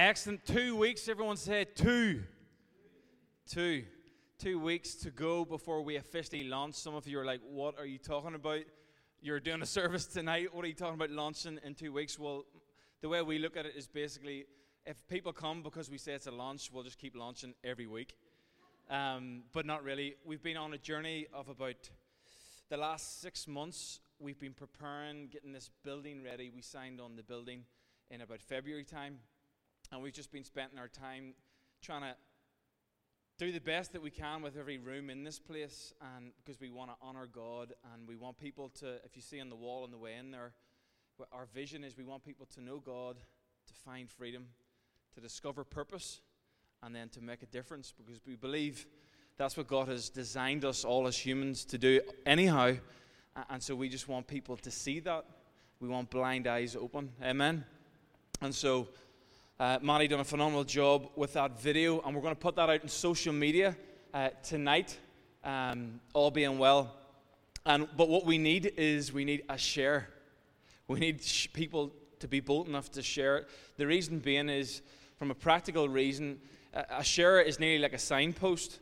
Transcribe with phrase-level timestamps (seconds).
[0.00, 0.46] Excellent.
[0.46, 2.22] Two weeks, everyone said two.
[3.48, 3.82] Two.
[4.38, 6.76] Two weeks to go before we officially launch.
[6.76, 8.60] Some of you are like, what are you talking about?
[9.20, 10.54] You're doing a service tonight.
[10.54, 12.16] What are you talking about launching in two weeks?
[12.16, 12.44] Well,
[13.00, 14.44] the way we look at it is basically
[14.86, 18.14] if people come because we say it's a launch, we'll just keep launching every week.
[18.88, 20.14] Um, but not really.
[20.24, 21.90] We've been on a journey of about
[22.68, 23.98] the last six months.
[24.20, 26.52] We've been preparing, getting this building ready.
[26.54, 27.64] We signed on the building
[28.12, 29.18] in about February time.
[29.90, 31.34] And we've just been spending our time
[31.82, 32.14] trying to
[33.38, 36.70] do the best that we can with every room in this place and because we
[36.70, 39.84] want to honor God and we want people to if you see on the wall
[39.84, 40.52] on the way in there
[41.32, 43.16] our vision is we want people to know God
[43.68, 44.46] to find freedom
[45.14, 46.20] to discover purpose
[46.82, 48.86] and then to make a difference because we believe
[49.36, 52.74] that's what God has designed us all as humans to do anyhow.
[53.50, 55.24] And so we just want people to see that.
[55.80, 57.12] We want blind eyes open.
[57.22, 57.64] Amen?
[58.40, 58.88] And so
[59.60, 62.70] uh, Maddie done a phenomenal job with that video, and we're going to put that
[62.70, 63.76] out in social media
[64.14, 64.96] uh, tonight,
[65.42, 66.94] um, all being well.
[67.66, 70.10] And but what we need is we need a share.
[70.86, 73.48] We need sh- people to be bold enough to share it.
[73.78, 74.80] The reason being is,
[75.18, 76.38] from a practical reason,
[76.72, 78.78] a, a share is nearly like a signpost,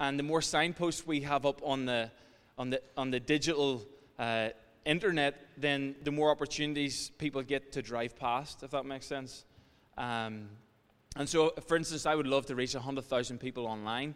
[0.00, 2.10] and the more signposts we have up on the
[2.56, 3.82] on the on the digital
[4.18, 4.48] uh,
[4.86, 8.62] internet, then the more opportunities people get to drive past.
[8.62, 9.44] If that makes sense.
[9.96, 10.48] Um,
[11.16, 14.14] and so, for instance, I would love to reach 100,000 people online,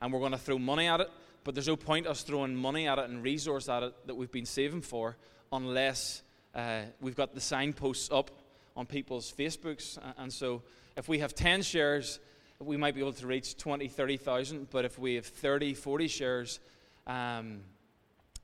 [0.00, 1.10] and we're going to throw money at it,
[1.44, 4.32] but there's no point us throwing money at it and resource at it that we've
[4.32, 5.16] been saving for
[5.52, 6.22] unless
[6.54, 8.30] uh, we've got the signposts up
[8.76, 9.98] on people's Facebooks.
[10.16, 10.62] And so,
[10.96, 12.18] if we have 10 shares,
[12.58, 16.60] we might be able to reach 20, 30,000, but if we have 30, 40 shares,
[17.06, 17.60] um,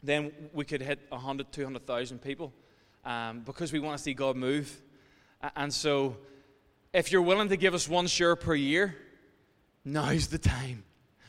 [0.02, 2.52] then we could hit 100, 200,000 people
[3.04, 4.82] um, because we want to see God move.
[5.56, 6.16] And so,
[6.94, 8.94] if you're willing to give us one share per year,
[9.84, 10.84] now's the time.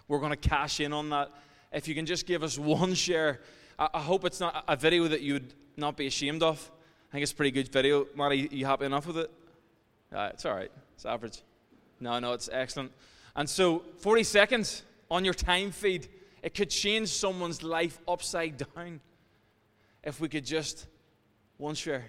[0.08, 1.32] We're going to cash in on that.
[1.74, 3.42] If you can just give us one share,
[3.78, 6.72] I, hope it's not a video that you would not be ashamed of.
[7.10, 8.06] I think it's a pretty good video.
[8.16, 9.32] Marty, you happy enough with it?
[10.16, 10.72] Uh, it's all right.
[10.94, 11.42] It's average.
[12.00, 12.92] No, no, it's excellent.
[13.36, 16.08] And so, 40 seconds on your time feed,
[16.44, 19.02] it could change someone's life upside down
[20.04, 20.86] if we could just
[21.58, 22.06] one share.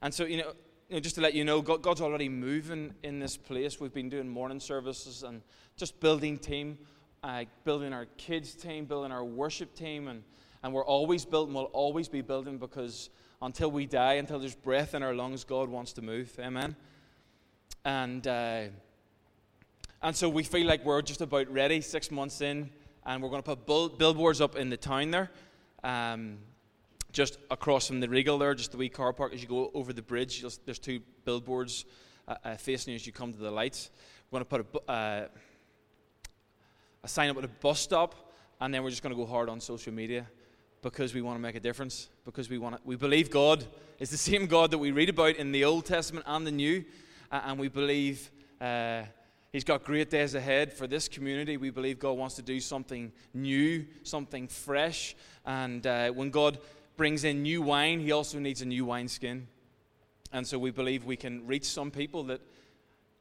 [0.00, 0.52] And so, you know,
[0.88, 3.78] you know, just to let you know, God, God's already moving in this place.
[3.78, 5.42] We've been doing morning services and
[5.76, 6.78] just building team,
[7.22, 10.22] uh, building our kids' team, building our worship team, and,
[10.62, 13.10] and we're always building, we'll always be building because
[13.42, 16.34] until we die, until there's breath in our lungs, God wants to move.
[16.40, 16.74] Amen.
[17.84, 18.64] And uh,
[20.00, 22.70] and so we feel like we're just about ready, six months in,
[23.04, 25.30] and we're going to put billboards up in the town there.
[25.84, 26.38] Um,
[27.18, 29.92] just across from the Regal there, just the wee car park, as you go over
[29.92, 31.84] the bridge, there's two billboards
[32.28, 33.90] uh, uh, facing you as you come to the lights.
[34.30, 35.28] We're going to put a, uh,
[37.02, 38.14] a sign up at a bus stop,
[38.60, 40.28] and then we're just going to go hard on social media
[40.80, 42.08] because we want to make a difference.
[42.24, 43.66] Because we want to, we believe God
[43.98, 46.84] is the same God that we read about in the Old Testament and the New,
[47.32, 48.30] and we believe.
[48.60, 49.02] Uh,
[49.50, 51.56] He's got great days ahead for this community.
[51.56, 55.16] We believe God wants to do something new, something fresh.
[55.46, 56.58] And uh, when God
[56.98, 59.46] brings in new wine, he also needs a new wineskin.
[60.32, 62.42] And so we believe we can reach some people that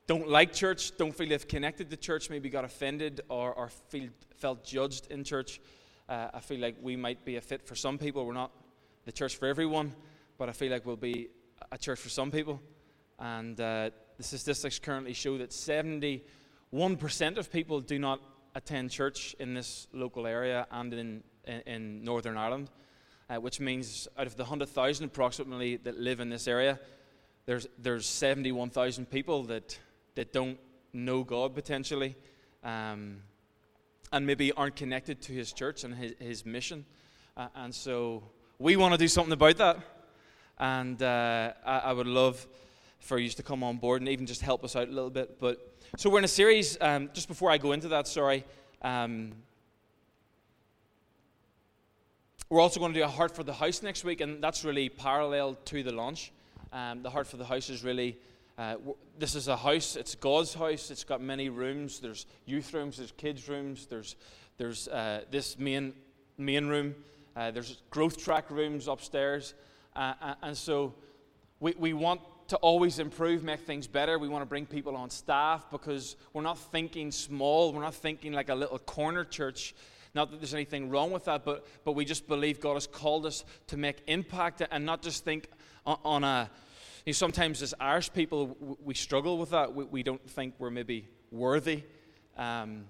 [0.08, 4.10] don't like church, don't feel they've connected to church, maybe got offended or, or feel,
[4.36, 5.62] felt judged in church.
[6.10, 8.26] Uh, I feel like we might be a fit for some people.
[8.26, 8.52] We're not
[9.06, 9.94] the church for everyone,
[10.38, 11.30] but I feel like we'll be
[11.72, 12.60] a church for some people.
[13.20, 16.22] And uh, the statistics currently show that 71%
[17.38, 18.22] of people do not
[18.56, 22.72] attend church in this local area and in, in, in Northern Ireland
[23.30, 26.80] uh, which means out of the 100,000 approximately that live in this area,
[27.46, 29.78] there's, there's 71,000 people that,
[30.16, 30.60] that don't
[30.94, 32.16] know God potentially
[32.64, 33.22] um,
[34.12, 36.86] and maybe aren't connected to his church and his, his mission.
[37.36, 38.24] Uh, and so
[38.60, 39.78] we want to do something about that.
[40.60, 42.48] And uh, I, I, would love
[43.00, 45.40] for you to come on board and even just help us out a little bit.
[45.40, 46.78] But so we're in a series.
[46.82, 48.44] Um, just before I go into that, sorry.
[48.82, 49.34] Um,
[52.50, 54.88] we're also going to do a Heart for the House next week, and that's really
[54.88, 56.32] parallel to the launch.
[56.72, 58.18] Um, the Heart for the House is really
[58.58, 58.76] uh,
[59.20, 59.96] this is a house.
[59.96, 60.90] It's God's house.
[60.90, 62.00] It's got many rooms.
[62.00, 62.98] There's youth rooms.
[62.98, 63.86] There's kids rooms.
[63.86, 64.16] There's
[64.58, 65.94] there's uh, this main
[66.38, 66.96] main room.
[67.36, 69.54] Uh, there's growth track rooms upstairs,
[69.96, 70.96] uh, uh, and so
[71.60, 74.18] we we want to always improve, make things better.
[74.18, 77.74] We want to bring people on staff because we're not thinking small.
[77.74, 79.76] We're not thinking like a little corner church.
[80.14, 83.26] Not that there's anything wrong with that, but, but we just believe God has called
[83.26, 85.48] us to make impact and not just think
[85.86, 86.50] on, a
[87.06, 89.74] You know, sometimes as Irish people, we struggle with that.
[89.74, 91.84] We, we don't think we're maybe worthy.
[92.38, 92.86] Um,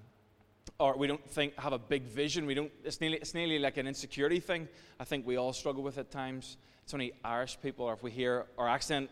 [0.79, 2.45] or we don't think have a big vision.
[2.45, 2.71] We don't.
[2.83, 4.67] It's nearly, it's nearly like an insecurity thing.
[4.99, 6.57] I think we all struggle with at times.
[6.83, 9.09] It's only Irish people, or if we hear our accent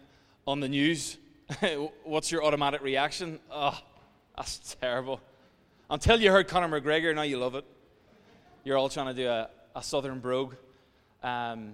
[0.48, 1.18] on the news,
[2.04, 3.40] what's your automatic reaction?
[3.52, 3.78] Oh,
[4.38, 5.20] that's terrible.
[5.90, 7.66] Until you heard Conor McGregor, now you love it.
[8.66, 10.56] You're all trying to do a, a southern brogue.
[11.22, 11.74] Um,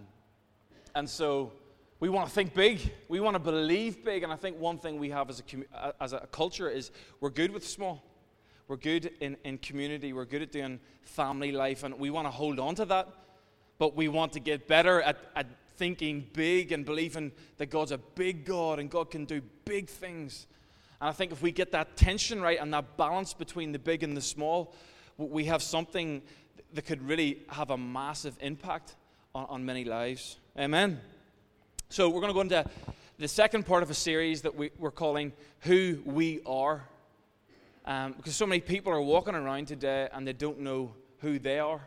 [0.94, 1.54] and so
[2.02, 2.82] we want to think big.
[3.08, 4.24] We want to believe big.
[4.24, 5.42] And I think one thing we have as
[5.74, 6.92] a, as a culture is
[7.22, 8.04] we're good with small.
[8.68, 10.12] We're good in, in community.
[10.12, 11.86] We're good at doing family life.
[11.86, 13.08] And we want to hold on to that.
[13.78, 15.48] But we want to get better at, at
[15.78, 20.46] thinking big and believing that God's a big God and God can do big things.
[21.00, 24.04] And I think if we get that tension right and that balance between the big
[24.04, 24.76] and the small,
[25.18, 26.22] we have something
[26.74, 28.96] that could really have a massive impact
[29.36, 30.38] on, on many lives.
[30.58, 31.00] Amen.
[31.90, 32.66] So we're going to go into
[33.20, 36.88] the second part of a series that we, are calling Who We Are.
[37.86, 41.60] Um, because so many people are walking around today and they don't know who they
[41.60, 41.82] are.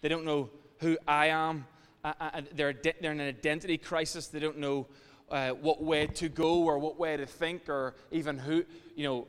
[0.00, 1.66] They don't know who I am.
[2.04, 4.26] Uh, uh, they're, they're in an identity crisis.
[4.26, 4.86] They don't know
[5.30, 8.64] uh, what way to go or what way to think or even who,
[8.96, 9.26] you know,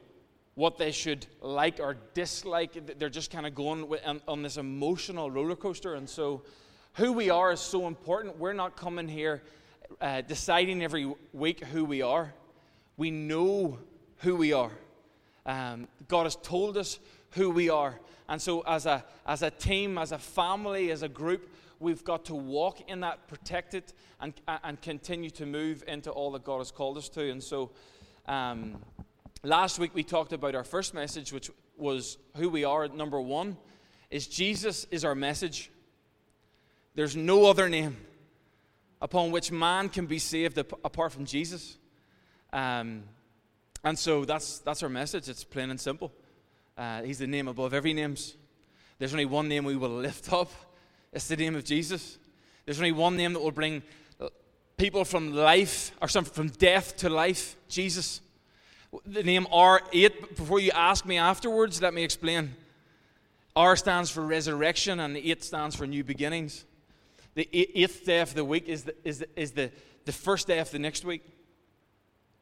[0.55, 2.97] what they should like or dislike.
[2.97, 3.85] They're just kind of going
[4.27, 5.95] on, this emotional roller coaster.
[5.95, 6.43] And so,
[6.93, 8.37] who we are is so important.
[8.37, 9.41] We're not coming here
[10.01, 12.33] uh, deciding every week who we are.
[12.97, 13.79] We know
[14.17, 14.71] who we are.
[15.45, 16.99] Um, God has told us
[17.31, 17.99] who we are.
[18.27, 21.49] And so, as a, as a team, as a family, as a group,
[21.79, 24.33] we've got to walk in that, protect it, and,
[24.63, 27.31] and continue to move into all that God has called us to.
[27.31, 27.71] And so,
[28.27, 28.77] um,
[29.43, 32.87] last week we talked about our first message, which was who we are.
[32.87, 33.57] Number one
[34.09, 35.71] is Jesus is our message.
[36.95, 37.97] There's no other name
[39.01, 41.77] upon which man can be saved apart from Jesus.
[42.53, 43.03] Um,
[43.83, 45.29] and so that's, that's our message.
[45.29, 46.11] It's plain and simple.
[46.77, 48.35] Uh, he's the name above every names.
[48.99, 50.51] There's only one name we will lift up.
[51.11, 52.19] It's the name of Jesus.
[52.65, 53.81] There's only one name that will bring
[54.77, 57.55] people from life, or some, from death to life.
[57.67, 58.21] Jesus.
[59.05, 62.55] The name R8, before you ask me afterwards, let me explain.
[63.55, 66.65] R stands for resurrection, and the 8 stands for new beginnings.
[67.33, 69.71] The eighth day of the week is the, is the, is the,
[70.03, 71.23] the first day of the next week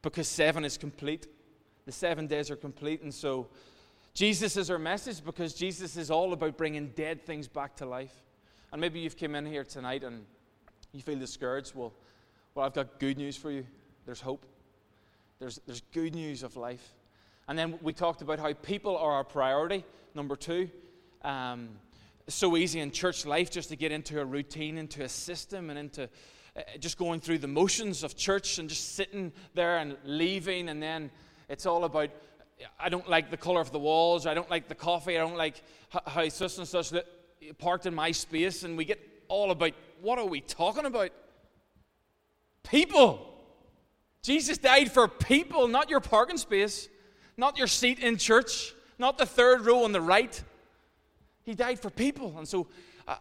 [0.02, 1.28] because seven is complete.
[1.86, 3.04] The seven days are complete.
[3.04, 3.48] And so
[4.16, 8.14] Jesus is our message because Jesus is all about bringing dead things back to life.
[8.72, 10.26] And maybe you've come in here tonight and
[10.92, 11.76] you feel discouraged.
[11.76, 11.94] Well,
[12.56, 13.66] well, I've got good news for you.
[14.06, 14.44] There's hope.
[15.40, 16.86] There's, there's good news of life.
[17.48, 20.70] And then we talked about how people are our priority, number two.
[21.24, 21.70] Um,
[22.28, 25.80] so easy in church life just to get into a routine, into a system, and
[25.80, 26.10] into
[26.58, 30.68] uh, just going through the motions of church and just sitting there and leaving.
[30.68, 31.10] And then
[31.48, 32.10] it's all about
[32.78, 35.38] I don't like the color of the walls, I don't like the coffee, I don't
[35.38, 35.64] like
[36.06, 36.92] how such and such
[37.60, 38.64] parked in my space.
[38.64, 39.00] And we get
[39.30, 39.72] all about
[40.02, 41.12] what are we talking about?
[42.70, 43.39] People.
[44.22, 46.90] Jesus died for people, not your parking space,
[47.38, 50.44] not your seat in church, not the third row on the right.
[51.44, 52.36] He died for people.
[52.38, 52.68] And so,
[53.08, 53.16] uh,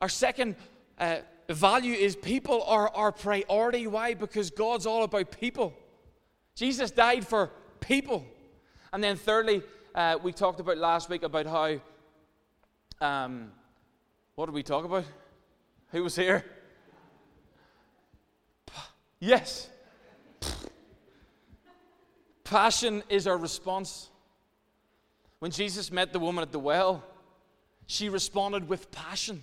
[0.00, 0.56] our second
[0.98, 1.18] uh,
[1.48, 3.86] value is people are our priority.
[3.86, 4.14] Why?
[4.14, 5.74] Because God's all about people.
[6.54, 7.50] Jesus died for
[7.80, 8.24] people.
[8.92, 9.62] And then, thirdly,
[9.94, 11.80] uh, we talked about last week about how.
[13.00, 13.50] Um,
[14.34, 15.04] what did we talk about?
[15.90, 16.44] Who was here?
[19.20, 19.68] Yes.
[22.44, 24.10] Passion is our response.
[25.38, 27.02] When Jesus met the woman at the well,
[27.86, 29.42] she responded with passion.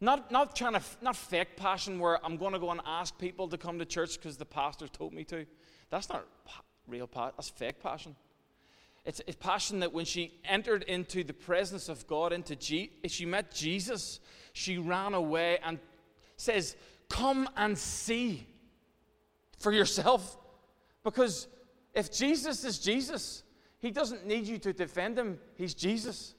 [0.00, 3.48] Not, not trying to, not fake passion where I'm going to go and ask people
[3.48, 5.44] to come to church because the pastor told me to.
[5.90, 6.24] That's not
[6.86, 8.16] real passion, that's fake passion.
[9.04, 13.24] It's, it's passion that when she entered into the presence of God, into G, she
[13.24, 14.20] met Jesus,
[14.52, 15.78] she ran away and
[16.36, 16.76] says,
[17.08, 18.46] Come and see
[19.58, 20.36] for yourself.
[21.02, 21.48] Because
[21.98, 23.42] if Jesus is Jesus,
[23.78, 26.34] he doesn't need you to defend him, he's Jesus.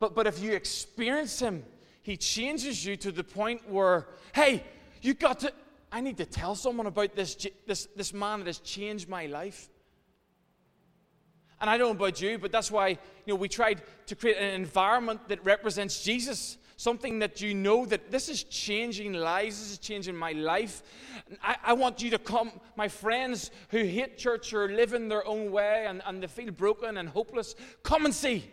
[0.00, 1.62] But, but if you experience Him,
[2.02, 4.64] He changes you to the point where, hey,
[5.02, 5.52] you got to,
[5.92, 9.68] I need to tell someone about this, this, this man that has changed my life.
[11.60, 14.38] And I don't know about you, but that's why you know, we tried to create
[14.38, 16.56] an environment that represents Jesus.
[16.80, 20.82] Something that you know that this is changing lives, this is changing my life.
[21.42, 25.26] I, I, want you to come, my friends who hate church or live in their
[25.26, 28.50] own way and, and they feel broken and hopeless, come and see.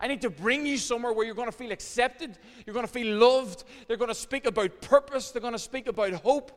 [0.00, 2.92] I need to bring you somewhere where you're going to feel accepted, you're going to
[2.92, 6.52] feel loved, they're going to speak about purpose, they're going to speak about hope.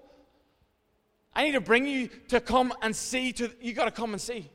[1.35, 3.33] I need to bring you to come and see.
[3.33, 4.49] To you got to come and see.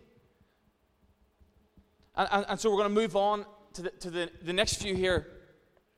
[2.16, 4.80] And, and, and, so we're going to move on to the, to the, the next
[4.80, 5.33] few here.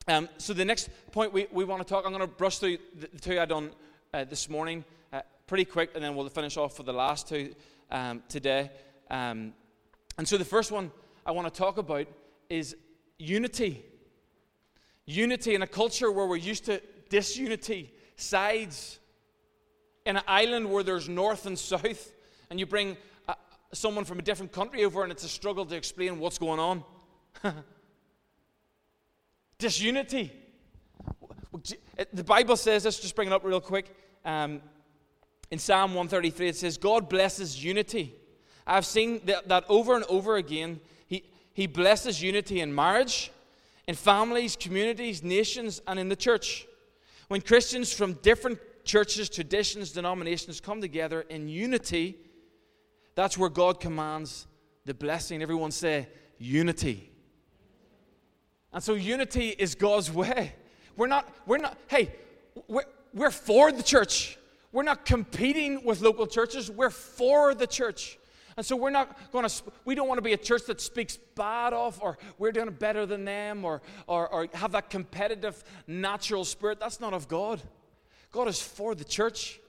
[0.09, 2.77] Um, so the next point we, we want to talk, I'm going to brush through
[2.95, 3.71] the, two I done
[4.13, 7.53] uh, this morning uh, pretty quick, and then we'll finish off for the last two
[7.91, 8.71] um, today.
[9.09, 9.53] Um,
[10.17, 10.91] and so the first one
[11.25, 12.07] I want to talk about
[12.49, 12.77] is
[13.19, 13.83] unity.
[15.05, 18.99] Unity in a culture where we're used to disunity, sides.
[20.05, 22.13] In an island where there's north and south,
[22.49, 22.95] and you bring
[23.27, 23.33] uh,
[23.73, 26.83] someone from a different country over, and it's a struggle to explain what's going on.
[29.59, 30.31] Disunity.
[32.13, 33.95] The Bible says this, just bring it up real quick.
[34.23, 34.61] Um,
[35.49, 38.13] in Psalm 133, it says, God blesses unity.
[38.65, 40.79] I've seen that, that over and over again.
[41.07, 41.23] He,
[41.53, 43.31] he blesses unity in marriage,
[43.87, 46.67] in families, communities, nations, and in the church.
[47.29, 52.17] When Christians from different churches, traditions, denominations come together in unity,
[53.15, 54.47] that's where God commands
[54.85, 55.41] the blessing.
[55.41, 57.09] Everyone say, unity.
[58.73, 60.53] And so unity is God's way.
[60.95, 62.13] We're not, we're not, hey,
[62.67, 64.37] we're, we're for the church.
[64.71, 66.69] We're not competing with local churches.
[66.69, 68.17] We're for the church.
[68.57, 71.17] And so we're not going to, we don't want to be a church that speaks
[71.35, 76.43] bad of or we're doing better than them or, or, or have that competitive natural
[76.43, 76.79] spirit.
[76.79, 77.61] That's not of God.
[78.31, 79.59] God is for the church,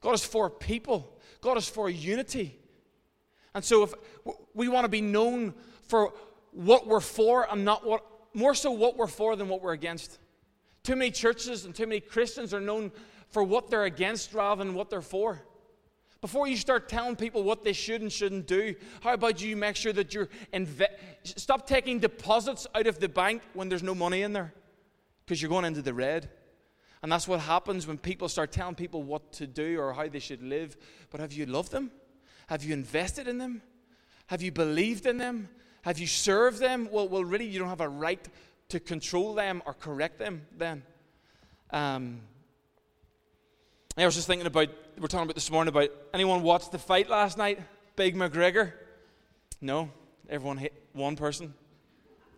[0.00, 2.58] God is for people, God is for unity.
[3.54, 3.94] And so if
[4.54, 5.54] we want to be known
[5.86, 6.12] for
[6.52, 8.04] what we're for and not what,
[8.34, 10.18] more so what we're for than what we're against.
[10.82, 12.92] Too many churches and too many Christians are known
[13.28, 15.42] for what they're against rather than what they're for.
[16.20, 19.74] Before you start telling people what they should and shouldn't do, how about you make
[19.74, 20.86] sure that you're inve-
[21.24, 24.54] stop taking deposits out of the bank when there's no money in there
[25.24, 26.30] because you're going into the red.
[27.02, 30.20] And that's what happens when people start telling people what to do or how they
[30.20, 30.76] should live.
[31.10, 31.90] But have you loved them?
[32.46, 33.62] Have you invested in them?
[34.28, 35.48] Have you believed in them?
[35.82, 36.88] Have you served them?
[36.90, 38.26] Well, well, really, you don't have a right
[38.68, 40.82] to control them or correct them then.
[41.70, 42.20] Um,
[43.96, 47.10] I was just thinking about, we're talking about this morning about anyone watched the fight
[47.10, 47.60] last night?
[47.96, 48.72] Big McGregor?
[49.60, 49.90] No,
[50.28, 51.52] everyone hit one person.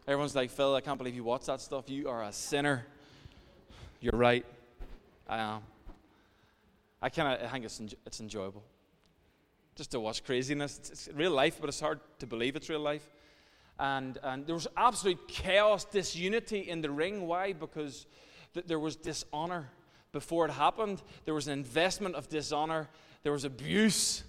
[0.08, 1.88] Everyone's like, Phil, I can't believe you watched that stuff.
[1.88, 2.86] You are a sinner.
[4.00, 4.44] You're right.
[5.28, 5.60] I am.
[7.00, 8.62] I kind of think it's, it's enjoyable
[9.76, 10.78] just to watch craziness.
[10.78, 13.08] It's, it's real life, but it's hard to believe it's real life.
[13.78, 17.26] And, and there was absolute chaos, disunity in the ring.
[17.26, 17.52] Why?
[17.52, 18.06] Because
[18.54, 19.68] th- there was dishonor
[20.12, 21.02] before it happened.
[21.24, 22.88] There was an investment of dishonor.
[23.24, 24.22] There was abuse.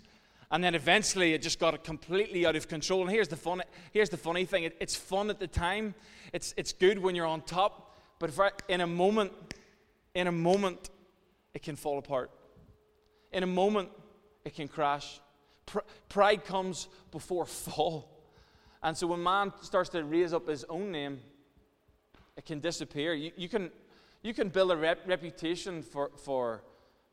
[0.52, 3.02] And then eventually it just got completely out of control.
[3.02, 3.62] And here's the, fun,
[3.92, 5.94] here's the funny thing it, it's fun at the time,
[6.34, 7.94] it's, it's good when you're on top.
[8.20, 8.32] But
[8.70, 9.32] in a moment,
[10.14, 10.90] in a moment,
[11.54, 12.32] it can fall apart.
[13.32, 13.90] In a moment,
[14.46, 15.20] it can crash.
[15.66, 18.15] Pr- pride comes before fall.
[18.86, 21.20] And so when man starts to raise up his own name,
[22.38, 23.16] it can disappear.
[23.16, 23.72] You, you can,
[24.22, 26.62] you can build a rep- reputation for, for,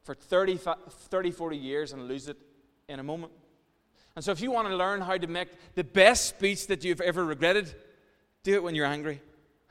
[0.02, 2.37] for 30, 30, 40 years and lose it
[2.91, 3.33] in a moment.
[4.14, 7.00] And so if you want to learn how to make the best speech that you've
[7.00, 7.75] ever regretted,
[8.43, 9.23] do it when you're angry.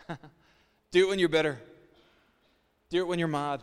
[0.92, 1.62] do it when you're bitter.
[2.90, 3.62] Do it when you're mad.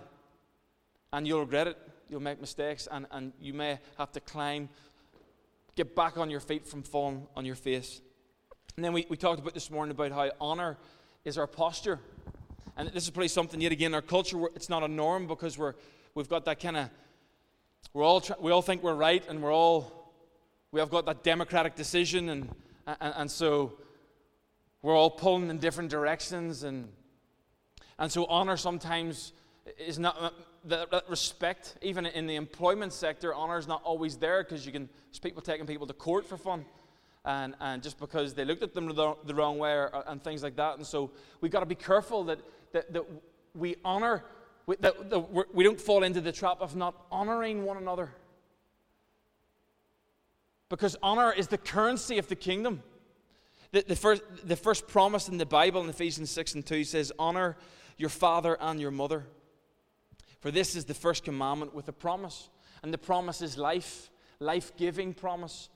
[1.13, 1.77] And you'll regret it.
[2.09, 4.69] You'll make mistakes, and, and you may have to climb,
[5.75, 8.01] get back on your feet from falling on your face.
[8.79, 10.77] And then we, we talked about this morning about how honor
[11.25, 11.99] is our posture.
[12.77, 15.59] And this is probably something, yet again, in our culture, it's not a norm because
[15.59, 15.75] we're,
[16.15, 16.91] we've got that kind of,
[17.93, 20.13] we're all, we all think we're right and we're all,
[20.71, 22.29] we have got that democratic decision.
[22.29, 22.55] And,
[22.87, 23.81] and, and so
[24.81, 26.63] we're all pulling in different directions.
[26.63, 26.89] And,
[27.99, 29.33] and so honor sometimes
[29.77, 30.31] is not, uh,
[30.67, 34.71] that, that respect, even in the employment sector, honor is not always there because you
[34.71, 34.89] can,
[35.21, 36.65] people taking people to court for fun
[37.25, 40.43] and, and just because they looked at them the, the wrong way or, and things
[40.43, 40.77] like that.
[40.77, 41.11] And so
[41.41, 42.39] we've got to be careful that,
[42.73, 43.05] that, that
[43.55, 44.25] we honor,
[44.81, 48.11] that, that we don't fall into the trap of not honoring one another.
[50.69, 52.83] Because honor is the currency of the kingdom.
[53.73, 57.13] The, the, first, the first promise in the Bible in Ephesians 6 and 2 says,
[57.19, 57.57] Honor
[57.97, 59.27] your father and your mother.
[60.41, 62.49] For this is the first commandment with a promise.
[62.83, 64.11] And the promise is life,
[64.41, 65.69] life giving promise.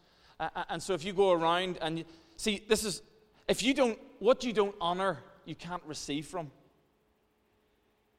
[0.68, 2.04] And so if you go around and you,
[2.36, 3.02] see, this is,
[3.48, 6.50] if you don't, what you don't honor, you can't receive from.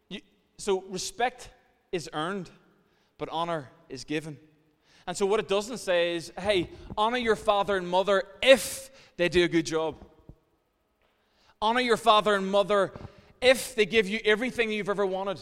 [0.10, 0.22] You,
[0.58, 1.50] so respect
[1.92, 2.50] is earned,
[3.18, 4.38] but honor is given.
[5.06, 9.28] And so what it doesn't say is, hey, honor your father and mother if they
[9.28, 9.96] do a good job.
[11.62, 12.92] Honor your father and mother
[13.42, 15.42] if they give you everything you've ever wanted.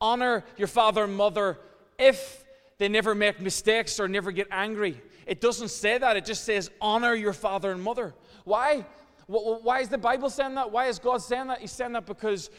[0.00, 1.58] Honor your father and mother
[1.98, 2.44] if
[2.78, 5.00] they never make mistakes or never get angry.
[5.26, 6.16] It doesn't say that.
[6.16, 8.14] It just says, honor your father and mother.
[8.44, 8.84] Why?
[9.26, 10.70] Why is the Bible saying that?
[10.70, 11.60] Why is God saying that?
[11.60, 12.50] He's saying that because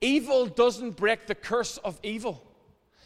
[0.00, 2.42] evil doesn't break the curse of evil.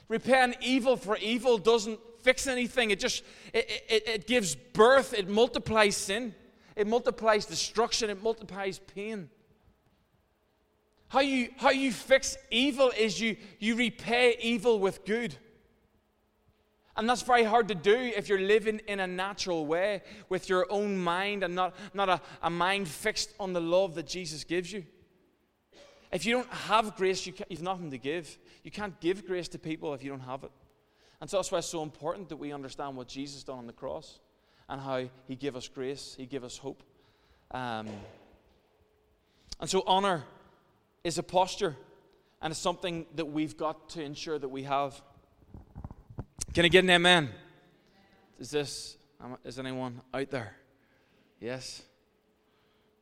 [0.08, 2.90] Repaying evil for evil doesn't fix anything.
[2.90, 3.22] It just
[3.54, 6.34] it, it, it gives birth, it multiplies sin,
[6.74, 9.30] it multiplies destruction, it multiplies pain.
[11.08, 15.36] How you, how you fix evil is you, you repay evil with good.
[16.96, 20.66] And that's very hard to do if you're living in a natural way with your
[20.70, 24.72] own mind and not, not a, a mind fixed on the love that Jesus gives
[24.72, 24.84] you.
[26.10, 28.38] If you don't have grace, you you've nothing to give.
[28.62, 30.50] You can't give grace to people if you don't have it.
[31.20, 33.72] And so that's why it's so important that we understand what Jesus done on the
[33.72, 34.20] cross
[34.68, 36.82] and how he gave us grace, he gave us hope.
[37.50, 37.88] Um,
[39.60, 40.24] and so honor
[41.04, 41.76] is a posture
[42.42, 45.00] and it's something that we've got to ensure that we have.
[46.56, 47.28] Can I get an amen?
[48.40, 48.96] Is this,
[49.44, 50.56] is anyone out there?
[51.38, 51.82] Yes?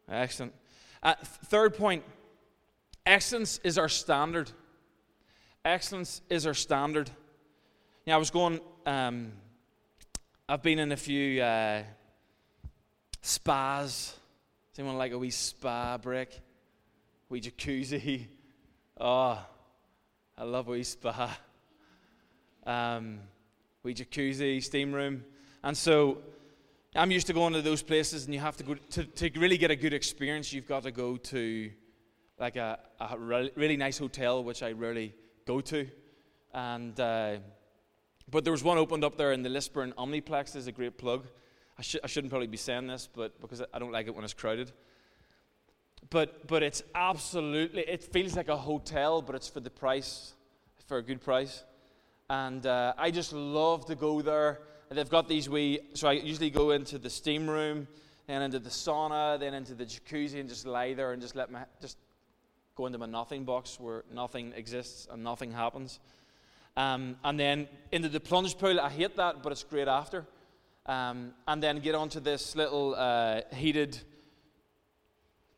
[0.09, 0.53] Excellent.
[1.01, 2.03] Uh, third point
[3.07, 4.51] excellence is our standard.
[5.65, 7.09] Excellence is our standard.
[8.07, 9.31] Yeah, I was going, um,
[10.49, 11.85] I've been in a few uh,
[13.23, 14.17] spas.
[14.73, 16.41] Does anyone like a wee spa break?
[17.29, 18.27] Wee jacuzzi?
[19.01, 19.39] Oh,
[20.37, 21.39] I love a wee spa.
[22.67, 23.21] Um,
[23.85, 25.25] wee jacuzzi, steam room.
[25.63, 26.19] And so
[26.97, 29.59] I'm used to going to those places, and you have to go to, to really
[29.59, 30.53] get a good experience.
[30.53, 31.71] You've got to go to
[32.39, 33.17] like a, a
[33.55, 35.15] really nice hotel, which I rarely
[35.47, 35.87] go to.
[36.53, 37.37] And uh,
[38.31, 40.57] but there was one opened up there in the Lisburn Omniplex.
[40.57, 41.27] Is a great plug.
[41.79, 44.25] I, sh- I shouldn't probably be saying this, but because I don't like it when
[44.25, 44.73] it's crowded.
[46.09, 50.35] But but it's absolutely it feels like a hotel, but it's for the price,
[50.87, 51.65] for a good price.
[52.31, 54.61] And uh, I just love to go there.
[54.91, 57.87] They've got these wee, so I usually go into the steam room,
[58.27, 61.51] then into the sauna, then into the jacuzzi, and just lie there and just let
[61.51, 61.99] my, just
[62.77, 66.01] go into my nothing box where nothing exists and nothing happens.
[66.77, 70.27] Um, and then into the plunge pool, I hate that, but it's great after.
[70.87, 73.99] Um, and then get onto this little uh, heated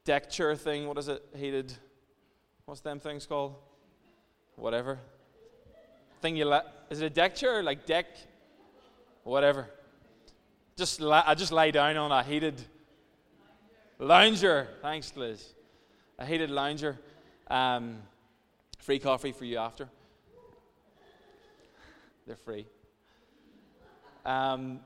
[0.05, 0.87] deck chair thing.
[0.87, 1.22] What is it?
[1.35, 1.72] Heated,
[2.64, 3.55] what's them things called?
[4.57, 4.98] Whatever
[6.20, 6.66] thing you let.
[6.90, 7.62] Is it a deck chair?
[7.62, 8.07] Like deck?
[9.24, 9.68] Whatever.
[10.76, 12.61] Just I just lay down on a heated
[13.98, 14.68] lounger.
[14.83, 15.55] Thanks, Liz.
[16.18, 16.98] A heated lounger.
[17.48, 17.98] Um,
[18.79, 19.88] free coffee for you after.
[22.26, 22.66] They're free.
[24.24, 24.81] Um,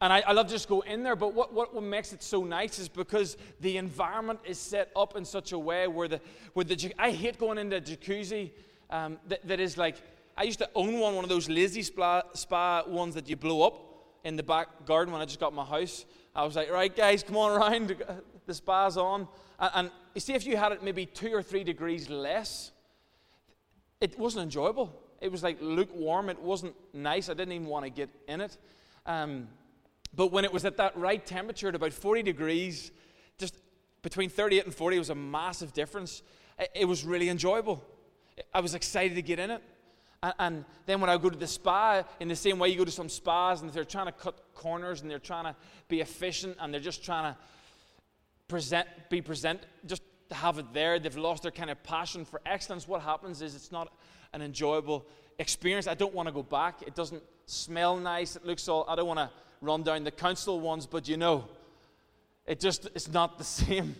[0.00, 2.22] and I, I, love to just go in there, but what, what, what makes it
[2.22, 6.20] so nice is because the environment is set up in such a way where the,
[6.54, 8.50] where the I hate going into a jacuzzi
[8.88, 9.96] um, that, that is like
[10.36, 13.62] I used to own one, one of those lazy spa, spa ones that you blow
[13.62, 13.90] up
[14.24, 16.04] in the back garden when I just got my house.
[16.34, 17.96] I was like, right, guys, come on around.
[18.46, 19.28] The spa's on.
[19.58, 22.72] And, and you see, if you had it maybe two or three degrees less,
[24.00, 24.92] it wasn't enjoyable.
[25.20, 26.30] It was like lukewarm.
[26.30, 27.28] It wasn't nice.
[27.28, 28.56] I didn't even want to get in it.
[29.06, 29.48] Um,
[30.14, 32.90] but when it was at that right temperature, at about 40 degrees,
[33.38, 33.54] just
[34.02, 36.22] between 38 and 40, it was a massive difference.
[36.58, 37.84] It, it was really enjoyable.
[38.54, 39.62] I was excited to get in it.
[40.22, 42.84] And, and, then when I go to the spa, in the same way you go
[42.84, 45.56] to some spas and they're trying to cut corners and they're trying to
[45.88, 47.38] be efficient and they're just trying to
[48.48, 50.98] present, be present, just to have it there.
[50.98, 52.86] They've lost their kind of passion for excellence.
[52.86, 53.92] What happens is it's not
[54.32, 55.06] an enjoyable
[55.38, 55.86] experience.
[55.86, 56.82] I don't want to go back.
[56.82, 58.36] It doesn't smell nice.
[58.36, 59.30] It looks all, I don't want to
[59.60, 61.48] run down the council ones, but you know,
[62.46, 63.96] it just, it's not the same.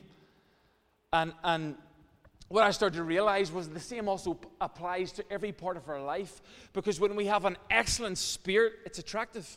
[1.12, 1.76] And, and
[2.50, 6.02] what I started to realize was the same also applies to every part of our
[6.02, 6.42] life.
[6.72, 9.56] Because when we have an excellent spirit, it's attractive.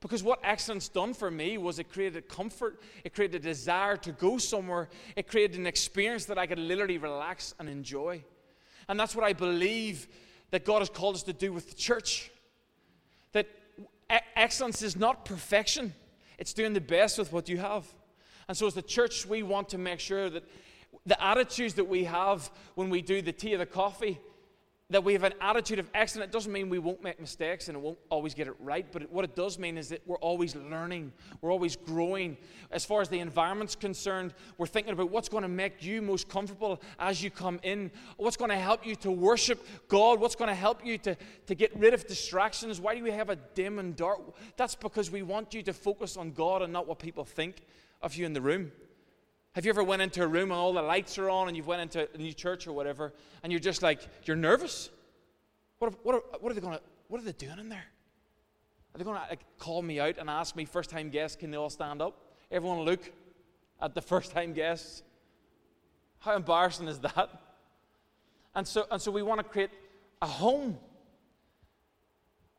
[0.00, 4.12] Because what excellence done for me was it created comfort, it created a desire to
[4.12, 8.22] go somewhere, it created an experience that I could literally relax and enjoy.
[8.86, 10.06] And that's what I believe
[10.50, 12.30] that God has called us to do with the church.
[13.32, 13.46] That
[14.36, 15.94] excellence is not perfection,
[16.38, 17.86] it's doing the best with what you have.
[18.46, 20.44] And so, as the church, we want to make sure that
[21.06, 24.20] the attitudes that we have when we do the tea or the coffee,
[24.90, 27.76] that we have an attitude of excellence, it doesn't mean we won't make mistakes and
[27.76, 30.56] it won't always get it right, but what it does mean is that we're always
[30.56, 32.36] learning, we're always growing.
[32.72, 36.28] As far as the environment's concerned, we're thinking about what's going to make you most
[36.28, 40.48] comfortable as you come in, what's going to help you to worship God, what's going
[40.48, 42.80] to help you to, to get rid of distractions.
[42.80, 44.20] Why do we have a dim and dark?
[44.56, 47.62] That's because we want you to focus on God and not what people think
[48.02, 48.72] of you in the room.
[49.52, 51.66] Have you ever went into a room and all the lights are on and you've
[51.66, 54.90] went into a new church or whatever and you're just like, you're nervous?
[55.78, 57.84] What, are, what, what are they going to, what are they doing in there?
[58.94, 61.50] Are they going to like, call me out and ask me, first time guests, can
[61.50, 62.16] they all stand up?
[62.50, 63.10] Everyone look
[63.80, 65.02] at the first time guests.
[66.20, 67.30] How embarrassing is that?
[68.54, 69.70] And so, and so we want to create
[70.22, 70.78] a home,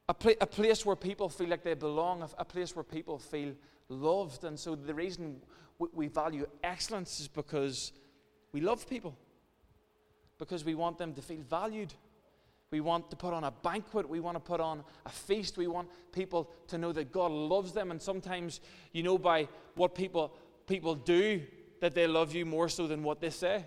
[0.09, 3.53] a, a place where people feel like they belong, a, a place where people feel
[3.91, 4.43] loved.
[4.43, 5.41] And so the reason
[5.93, 7.91] we, value excellence is because
[8.51, 9.15] we love people,
[10.37, 11.93] because we want them to feel valued.
[12.71, 14.07] We want to put on a banquet.
[14.07, 15.57] We want to put on a feast.
[15.57, 17.91] We want people to know that God loves them.
[17.91, 18.61] And sometimes,
[18.93, 20.33] you know, by what people,
[20.67, 21.41] people do,
[21.81, 23.65] that they love you more so than what they say.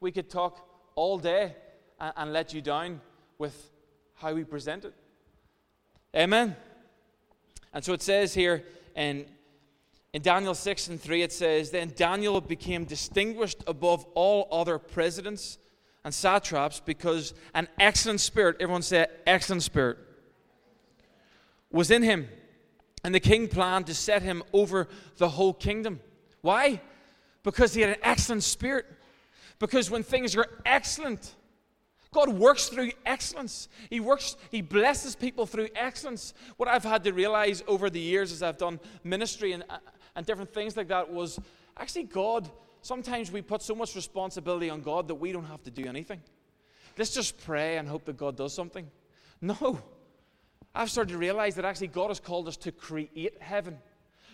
[0.00, 1.54] We could talk all day
[2.00, 3.00] and, and let you down
[3.38, 3.70] with
[4.14, 4.94] how we present it.
[6.16, 6.56] Amen.
[7.72, 8.64] And so it says here
[8.96, 9.26] in,
[10.12, 15.58] in Daniel 6 and 3, it says, Then Daniel became distinguished above all other presidents
[16.04, 19.98] and satraps because an excellent spirit, everyone say, excellent spirit,
[21.70, 22.28] was in him.
[23.04, 26.00] And the king planned to set him over the whole kingdom.
[26.42, 26.80] Why?
[27.42, 28.86] Because he had an excellent spirit.
[29.58, 31.34] Because when things are excellent,
[32.12, 33.68] God works through excellence.
[33.88, 36.34] He works, He blesses people through excellence.
[36.56, 39.78] What I've had to realize over the years as I've done ministry and, uh,
[40.16, 41.38] and different things like that was
[41.76, 42.50] actually God
[42.82, 46.20] sometimes we put so much responsibility on God that we don't have to do anything.
[46.96, 48.90] Let's just pray and hope that God does something.
[49.40, 49.80] No.
[50.74, 53.78] I've started to realize that actually God has called us to create heaven.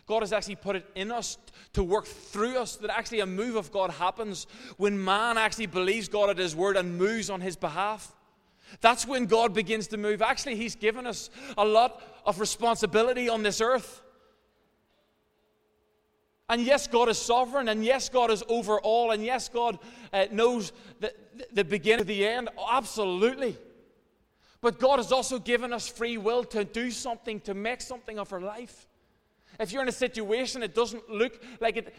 [0.06, 1.38] God has actually put it in us
[1.72, 6.08] to work through us, that actually a move of God happens when man actually believes
[6.08, 8.14] God at His word and moves on His behalf.
[8.80, 10.22] That's when God begins to move.
[10.22, 14.02] Actually, He's given us a lot of responsibility on this earth.
[16.48, 19.78] And yes, God is sovereign, and yes, God is over all, and yes, God
[20.12, 21.12] uh, knows the,
[21.52, 22.48] the beginning of the end.
[22.70, 23.56] Absolutely.
[24.61, 28.32] But God has also given us free will to do something, to make something of
[28.32, 28.87] our life.
[29.59, 31.94] If you're in a situation that doesn't look like it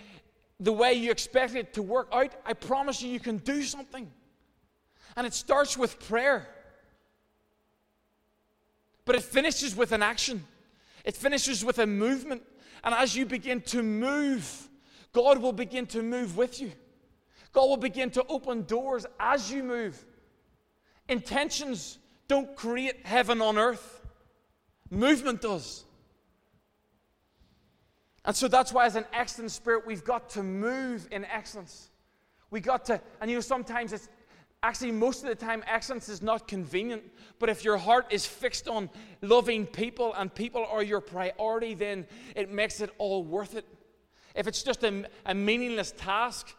[0.60, 4.10] the way you expect it to work out, I promise you, you can do something.
[5.16, 6.48] And it starts with prayer.
[9.06, 10.46] But it finishes with an action,
[11.06, 12.44] it finishes with a movement.
[12.88, 14.70] And as you begin to move,
[15.12, 16.72] God will begin to move with you.
[17.52, 20.06] God will begin to open doors as you move.
[21.10, 21.98] Intentions
[22.30, 24.08] don't create heaven on earth,
[24.90, 25.84] movement does.
[28.24, 31.90] And so that's why, as an excellent spirit, we've got to move in excellence.
[32.52, 34.08] We got to, and you know, sometimes it's
[34.64, 37.04] actually most of the time, excellence is not convenient.
[37.40, 38.90] But if your heart is fixed on
[39.22, 43.66] loving people and people are your priority, then it makes it all worth it.
[44.36, 46.56] If it's just a, a meaningless task,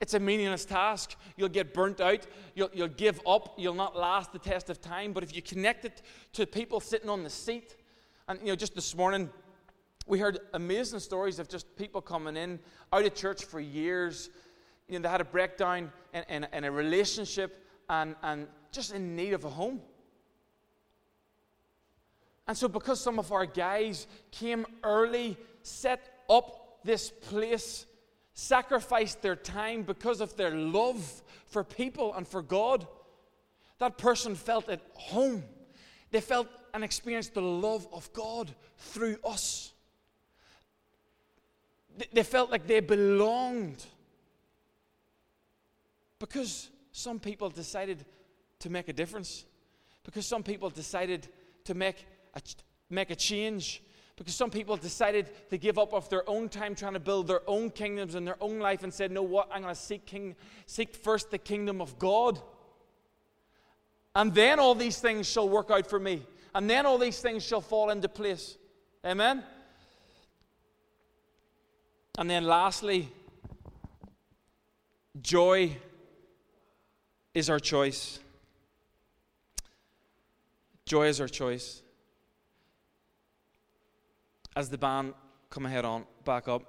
[0.00, 1.16] it's a meaningless task.
[1.36, 2.26] You'll get burnt out.
[2.54, 3.54] You'll, you'll give up.
[3.56, 5.12] You'll not last the test of time.
[5.12, 6.02] But if you connect it
[6.34, 7.76] to people sitting on the seat,
[8.28, 9.30] and you know, just this morning,
[10.06, 12.58] we heard amazing stories of just people coming in
[12.92, 14.28] out of church for years.
[14.88, 19.16] You know, they had a breakdown in, in, in a relationship and, and just in
[19.16, 19.80] need of a home.
[22.46, 27.86] And so, because some of our guys came early, set up this place,
[28.34, 32.86] sacrificed their time because of their love for people and for God,
[33.78, 35.42] that person felt at home.
[36.10, 39.72] They felt and experienced the love of God through us.
[42.12, 43.84] They felt like they belonged.
[46.24, 48.02] Because some people decided
[48.60, 49.44] to make a difference.
[50.04, 51.28] Because some people decided
[51.64, 52.40] to make a,
[52.88, 53.82] make a change.
[54.16, 57.42] Because some people decided to give up of their own time trying to build their
[57.46, 59.50] own kingdoms and their own life and said, No, what?
[59.52, 60.34] I'm going to seek, king,
[60.64, 62.40] seek first the kingdom of God.
[64.16, 66.22] And then all these things shall work out for me.
[66.54, 68.56] And then all these things shall fall into place.
[69.04, 69.44] Amen?
[72.16, 73.12] And then lastly,
[75.20, 75.76] joy
[77.34, 78.20] is our choice.
[80.86, 81.82] Joy is our choice.
[84.56, 85.14] As the band
[85.50, 86.62] come ahead on, back up.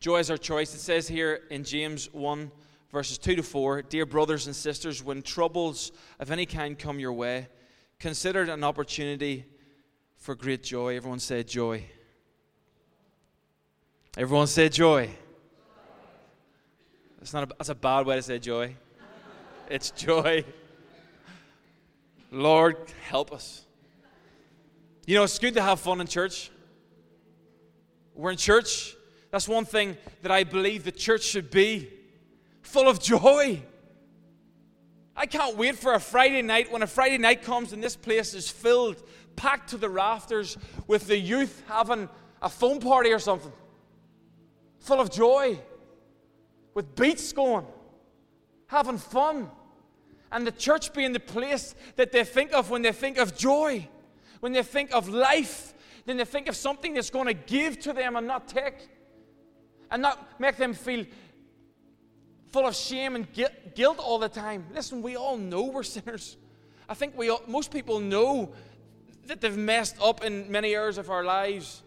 [0.00, 0.74] Joy is our choice.
[0.74, 2.50] It says here in James 1,
[2.90, 7.12] verses 2 to 4 Dear brothers and sisters, when troubles of any kind come your
[7.12, 7.48] way,
[7.98, 9.44] consider it an opportunity
[10.16, 10.96] for great joy.
[10.96, 11.84] Everyone say joy.
[14.16, 15.10] Everyone say joy.
[17.18, 18.74] That's, not a, that's a bad way to say joy.
[19.70, 20.44] It's joy.
[22.30, 22.76] Lord,
[23.08, 23.64] help us.
[25.06, 26.50] You know, it's good to have fun in church.
[28.14, 28.94] We're in church.
[29.30, 31.88] That's one thing that I believe the church should be
[32.62, 33.62] full of joy.
[35.16, 38.34] I can't wait for a Friday night when a Friday night comes and this place
[38.34, 39.02] is filled,
[39.36, 42.08] packed to the rafters with the youth having
[42.42, 43.52] a phone party or something,
[44.80, 45.58] full of joy,
[46.74, 47.64] with beats going,
[48.66, 49.50] having fun.
[50.32, 53.88] And the church being the place that they think of when they think of joy,
[54.40, 55.74] when they think of life,
[56.06, 58.88] then they think of something that's going to give to them and not take,
[59.90, 61.06] and not make them feel
[62.48, 63.26] full of shame and
[63.74, 64.66] guilt all the time.
[64.74, 66.36] Listen, we all know we're sinners.
[66.88, 68.52] I think we all, most people know
[69.26, 71.82] that they've messed up in many areas of our lives.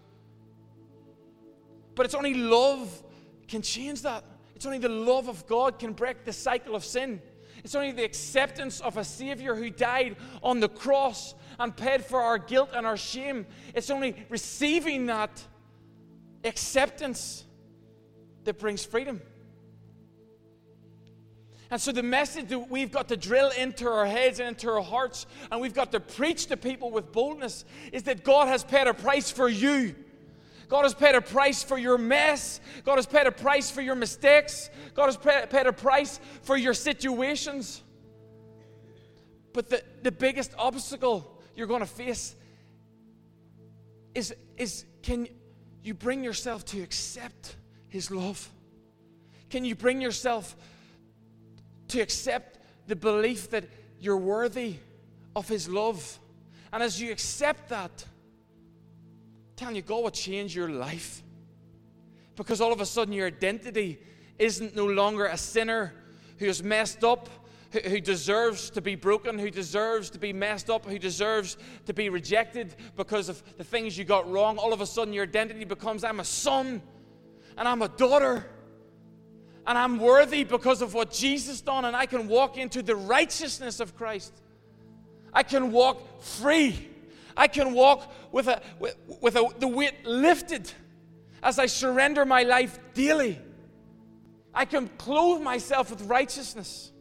[1.95, 3.03] But it's only love
[3.47, 4.23] can change that.
[4.57, 7.21] It's only the love of God can break the cycle of sin.
[7.63, 12.19] It's only the acceptance of a Savior who died on the cross and paid for
[12.19, 13.45] our guilt and our shame.
[13.75, 15.45] It's only receiving that
[16.43, 17.45] acceptance
[18.45, 19.21] that brings freedom.
[21.69, 24.81] And so, the message that we've got to drill into our heads and into our
[24.81, 28.87] hearts, and we've got to preach to people with boldness, is that God has paid
[28.87, 29.93] a price for you.
[30.67, 32.59] God has paid a price for your mess.
[32.83, 34.69] God has paid a price for your mistakes.
[34.93, 37.81] God has paid a price for your situations.
[39.53, 42.35] But the, the biggest obstacle you're going to face
[44.13, 45.27] is, is can
[45.83, 47.55] you bring yourself to accept
[47.87, 48.49] His love?
[49.49, 50.55] Can you bring yourself
[51.89, 53.63] to accept the belief that
[53.99, 54.75] you're worthy
[55.35, 56.19] of His love?
[56.73, 58.05] And as you accept that,
[59.57, 61.21] telling you, God will change your life.
[62.37, 63.99] Because all of a sudden, your identity
[64.39, 65.93] isn't no longer a sinner
[66.37, 67.29] who is messed up
[67.71, 71.93] who, who deserves to be broken, who deserves to be messed up, who deserves to
[71.93, 75.65] be rejected because of the things you got wrong, all of a sudden your identity
[75.65, 76.81] becomes I'm a son
[77.57, 78.45] and I'm a daughter
[79.65, 83.81] and I'm worthy because of what Jesus done, and I can walk into the righteousness
[83.81, 84.31] of Christ.
[85.33, 86.87] I can walk free.
[87.37, 90.71] I can walk with, a, with, a, the weight lifted
[91.43, 93.39] as I surrender my life daily.
[94.53, 96.91] I can clothe myself with righteousness.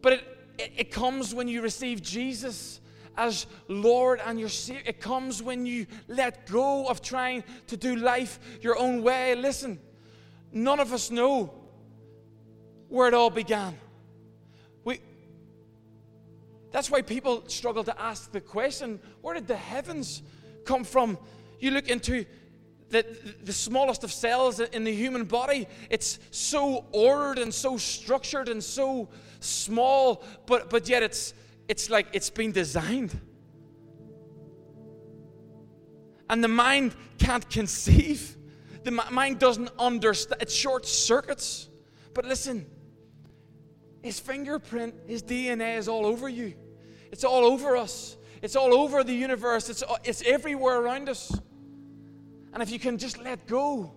[0.00, 2.80] But it, it, it comes when you receive Jesus
[3.16, 4.82] as Lord and your Savior.
[4.86, 9.34] It comes when you let go of trying to do life your own way.
[9.34, 9.80] Listen,
[10.52, 11.52] none of us know
[12.88, 13.76] where it all began.
[16.74, 20.24] That's why people struggle to ask the question where did the heavens
[20.64, 21.18] come from?
[21.60, 22.24] You look into
[22.88, 23.06] the,
[23.44, 28.62] the smallest of cells in the human body, it's so ordered and so structured and
[28.62, 29.08] so
[29.38, 31.32] small, but, but yet it's,
[31.68, 33.20] it's like it's been designed.
[36.28, 38.36] And the mind can't conceive.
[38.82, 40.42] The mind doesn't understand.
[40.42, 41.68] It short circuits.
[42.14, 42.66] But listen,
[44.02, 46.54] his fingerprint, his DNA is all over you.
[47.14, 48.16] It's all over us.
[48.42, 49.70] It's all over the universe.
[49.70, 51.32] It's, it's everywhere around us.
[52.52, 53.92] And if you can just let go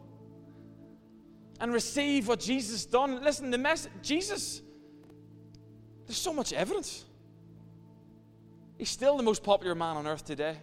[1.60, 4.62] and receive what Jesus done, listen, the message, Jesus
[6.06, 7.06] there's so much evidence.
[8.78, 10.58] He's still the most popular man on earth today.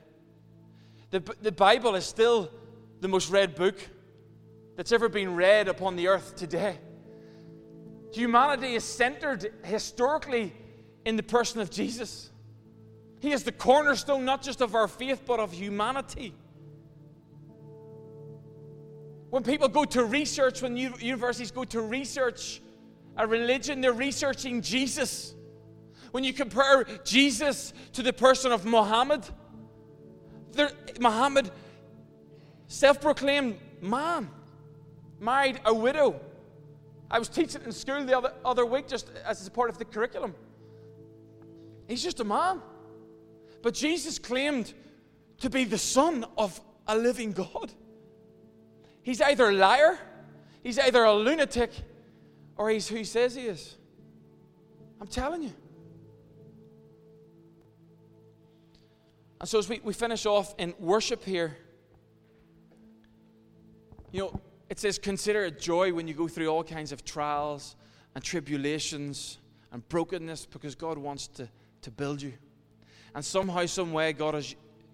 [1.10, 2.52] The, the Bible is still
[3.00, 3.74] the most read book
[4.76, 6.78] that's ever been read upon the earth today.
[8.12, 10.52] Humanity is centered historically
[11.04, 12.30] in the person of Jesus.
[13.24, 16.34] He is the cornerstone not just of our faith, but of humanity.
[19.30, 22.60] When people go to research, when universities go to research
[23.16, 25.32] a religion, they're researching Jesus.
[26.10, 29.24] When you compare Jesus to the person of Muhammad,
[31.00, 31.50] Muhammad,
[32.66, 34.28] self proclaimed man,
[35.18, 36.20] married a widow.
[37.10, 39.87] I was teaching in school the other, other week just as a part of the
[39.87, 40.34] curriculum.
[41.88, 42.60] He's just a man.
[43.64, 44.74] But Jesus claimed
[45.38, 47.72] to be the son of a living God.
[49.03, 49.98] He's either a liar,
[50.62, 51.70] he's either a lunatic,
[52.59, 53.79] or he's who he says he is.
[55.00, 55.53] I'm telling you.
[59.40, 61.57] And so, as we, we finish off in worship here,
[64.12, 67.77] you know, it says, Consider it joy when you go through all kinds of trials
[68.14, 69.38] and tribulations
[69.72, 71.48] and brokenness because God wants to,
[71.81, 72.35] to build you.
[73.14, 74.44] And somehow, some way, God,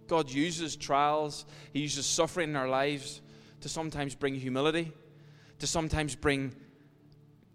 [0.06, 3.22] God uses trials, He uses suffering in our lives
[3.61, 4.92] to sometimes bring humility,
[5.59, 6.54] to sometimes bring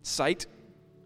[0.02, 0.46] sight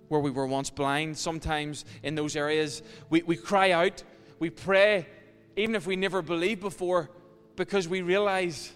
[0.09, 1.17] where we were once blind.
[1.17, 4.03] Sometimes in those areas, we, we cry out,
[4.39, 5.07] we pray,
[5.55, 7.09] even if we never believed before,
[7.55, 8.71] because we realize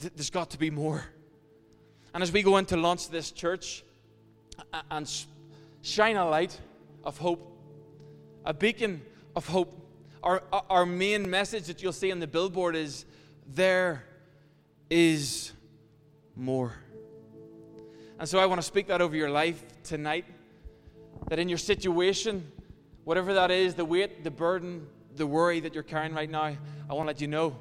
[0.00, 1.04] there's got to be more.
[2.14, 3.84] And as we go into launch this church
[4.90, 5.10] and
[5.82, 6.58] shine a light
[7.04, 7.56] of hope,
[8.44, 9.02] a beacon
[9.38, 9.72] of hope,
[10.24, 13.06] Our, our main message that you'll see on the billboard is
[13.46, 14.04] there
[14.90, 15.52] is
[16.34, 16.74] more.
[18.18, 20.24] And so I want to speak that over your life tonight.
[21.28, 22.50] That in your situation,
[23.04, 26.42] whatever that is, the weight, the burden, the worry that you're carrying right now,
[26.90, 27.56] I want to let you know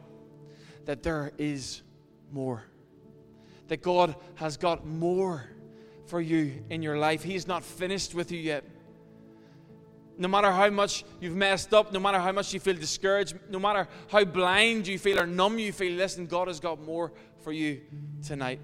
[0.86, 1.84] that there is
[2.32, 2.64] more.
[3.68, 5.46] That God has got more
[6.08, 7.22] for you in your life.
[7.22, 8.64] He's not finished with you yet.
[10.18, 13.60] No matter how much you've messed up, no matter how much you feel discouraged, no
[13.60, 17.12] matter how blind you feel or numb you feel, listen, God has got more
[17.44, 17.82] for you
[18.26, 18.60] tonight.